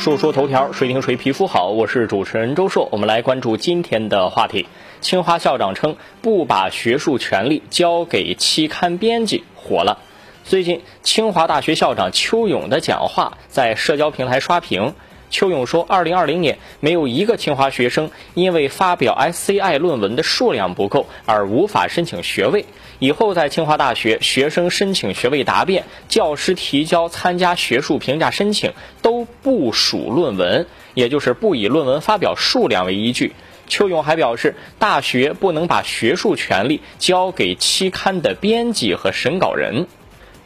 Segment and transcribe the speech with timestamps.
[0.00, 1.68] 说说头条，谁听谁皮肤好。
[1.68, 4.66] 我是主持人周硕，我们来关注今天的话题。
[5.02, 9.98] 清华校长称不把学术权利交给期刊编辑，火了。
[10.42, 14.94] 最近，清华大学校长邱勇的讲话在社交平台刷屏。
[15.30, 22.66] 邱勇说，2020年没有一个清华学生因为发表 SCI 论文的数量不够而无法申请学位。
[22.98, 33.32] 以后在清华大学，学生申请学位答辩、教师提交参加学术评价申请都不属论文，也就是不以论文发表数量为依据。
[33.68, 39.86] 邱勇还表示，大学不能把学术权利交给期刊的编辑和审稿人。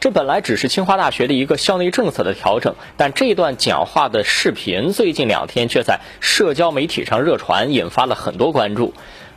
[0.04, 8.92] 这本来只是清华大学的一个校内政策的调整，但这段讲话的视频最近两天却在社交媒体上热传，引发了很多关注。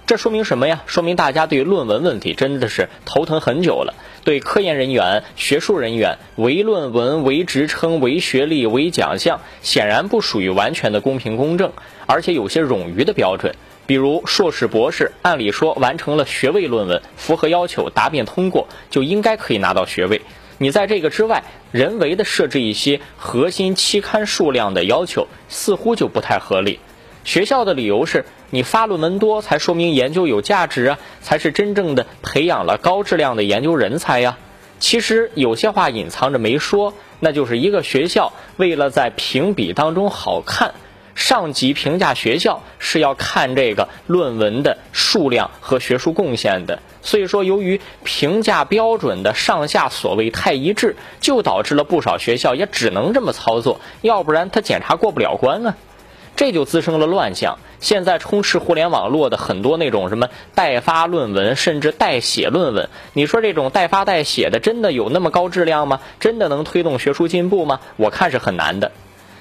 [0.07, 0.83] 这说明什么呀？
[0.85, 3.93] 说明大家对论文问题真的是头疼很久了。
[4.25, 11.71] 对科研人员、学术人员，唯论文、唯职称、唯学历、唯奖项，显然不属于完全的公平公正，
[12.07, 13.55] 而且有些冗余的标准。
[13.85, 20.19] 比如硕士、博士，按理说完成了学位论文，符合要求，答辩通过，就应该可以拿到学位。
[20.59, 26.79] 你在这个之外，人为的设置一些核心期刊数量的要求，似乎就不太合理。
[27.23, 34.37] 学校的理由是你发论文多，才说明研究有价值啊，才是真正的培养了高质量的研究人才呀。
[34.79, 40.73] 其实有些话隐藏着没说，那就是一个学校为了在评比当中好看。
[41.17, 55.75] 上级评价学校是要看这个论文的数量和学术贡献的，所以说由于评价标准的上下所谓太一致，就导致了不少学校也只能这么操作，要不然他检查过不了关啊，
[56.35, 57.57] 这就滋生了乱象。
[57.79, 65.99] 现在充斥互联网络的很多那种什么代发论文，甚至代写论文，你说这种代发代写的真的有那么高质量吗？
[66.19, 67.79] 真的能推动学术进步吗？
[67.95, 68.91] 我看是很难的。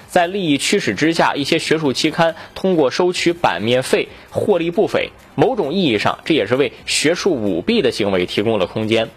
[0.07, 5.11] 在利益驱使之下，一些学术期刊通过收取版面费获利不菲。
[5.35, 9.09] 某种意义上，这也是为学术舞弊的行为提供了空间。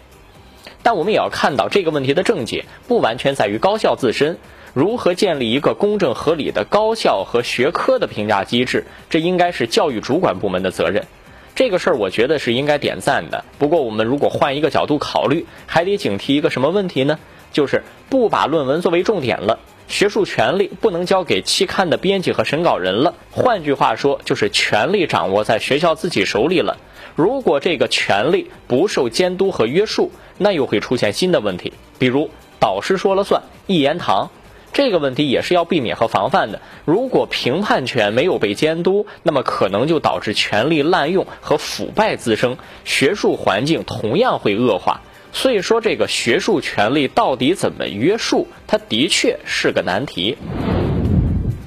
[0.83, 4.37] 但我们也要看到，这个问题的症结不完全在于高校自身。
[4.73, 11.05] 如何建立一个公正合理的高校和学科的评价机制，这应该是教育主管部门的责任。
[11.55, 13.43] 这个事儿，我觉得是应该点赞的。
[13.59, 17.19] 不过，我们如果换一个角度考虑，还得警惕一个什么问题呢？
[17.51, 19.59] 就是不把论文作为重点了。
[19.91, 23.13] 学术权利不能交给期刊的编辑和审稿人了。
[23.29, 26.77] 换句话说，就是权力掌握在学校自己手里了。
[27.15, 34.29] 如果这个权力不受监督和约束，那又会出现新的问题，比如导师说了算，一言堂。
[34.71, 36.61] 这个问题也是要避免和防范的。
[36.85, 45.01] 如果评判权没有被监督，那么可能就导致权力滥用和腐败滋生，学术环境同样会恶化。
[45.33, 50.37] 所以说，这个学术权利到底怎么约束，它的确是个难题。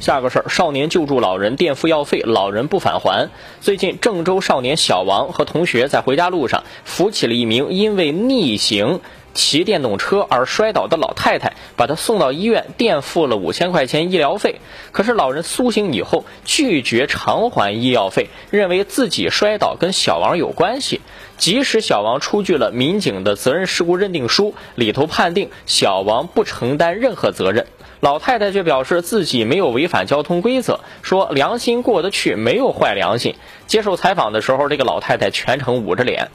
[0.05, 3.31] 下个事儿，少年救助老人垫付药费，老人不返还。
[3.63, 9.01] 最近，郑州少年小王和同学在回家路上扶起了一名因为逆行。
[9.33, 14.61] 骑电动车而摔倒的老太太，把她送到医院，垫付了五千块钱医疗费。
[14.93, 21.01] 可是老人苏醒以后拒绝偿还医药费，认为自己摔倒跟小王有关系。
[21.37, 27.67] 即使小王出具了民警的责任事故认定书，里头判定小王不承担任何责任，
[28.05, 33.35] 老太太却表示自己没有违反交通规则，说良心过得去，没有坏良心。
[33.67, 36.29] 接受采访的时候，这个老太太全程捂着脸。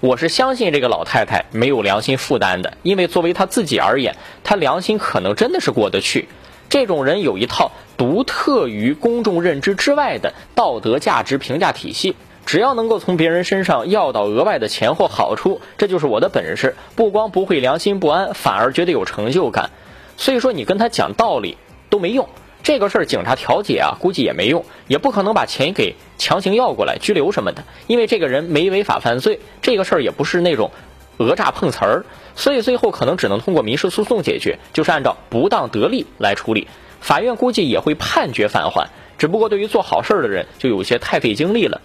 [0.00, 6.28] 我是相信这个老太太没有良心负担的，因为作为她自己而言，她良心可能真的是过得去。
[6.68, 16.76] 这种人有一套独特于公众认知之外的道德价值评价体系，只要能够从别人身上要到额外的钱或好处，这就是我的本事。
[16.96, 19.70] 不光不会良心不安，反而觉得有成就感。
[20.18, 21.56] 所以说，你跟他讲道理
[21.88, 22.28] 都没用。
[22.62, 30.72] 这个事儿警察调解啊，估计也没用，也不可能把钱给强行要过来拘留什么的，因为这个人没违法犯罪，这个事儿也不是那种
[31.16, 36.66] 讹诈碰瓷儿，所以最后可能只能通过民事诉讼解决，就是按照不当得利来处理。
[37.00, 41.80] 法院估计也会判决返还，只不过对于做好事儿的人就有些太费精力了。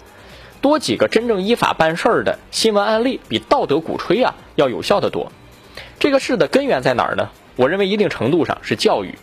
[0.60, 5.32] 多几个真正依法办事儿的新闻案例，比道德鼓吹啊要有效的多。
[6.00, 7.30] 这个事的根源在哪儿呢？
[7.56, 9.16] 我认为一定程度上是教育。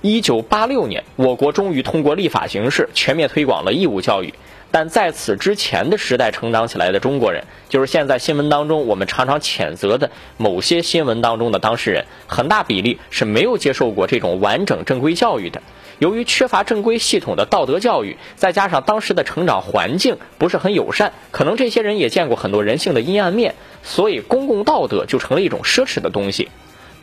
[0.00, 4.34] 一九八六年，我国终于通过立法形式全面推广了义务教育。
[4.70, 15.62] 但在此之前的时代成长起来的中国人，就是现在新闻当中我们常常谴责的某些新闻当中的当事人，很大比例是没有接受过这种完整正规教育的。
[16.00, 23.54] 由于缺乏正规系统的道德教育，再加上当时的成长环境不是很友善，可能这些人也见过很多人性的阴暗面，
[23.84, 26.48] 所以公共道德就成了一种奢侈的东西。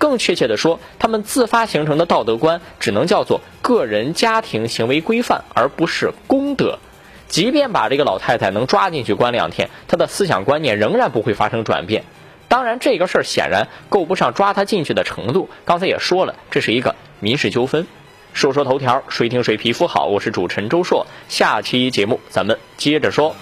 [0.01, 6.79] 更确切的说，他们自发形成的道德观只能叫做个人家庭行为规范，而不是公德。
[7.27, 12.03] 即便把这个老太太能抓进去关两天，她的思想观念仍然不会发生转变。
[12.47, 15.47] 当然，这个事儿显然够不上抓她进去的程度。
[15.65, 17.85] 刚才也说了，这是一个民事纠纷。
[18.33, 20.07] 说说头条，谁听谁皮肤好？
[20.07, 23.35] 我是主持人周硕，下期节目咱们接着说。